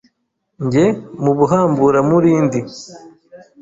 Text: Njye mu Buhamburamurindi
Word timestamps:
Njye 0.65 0.85
mu 1.23 1.31
Buhamburamurindi 1.37 2.59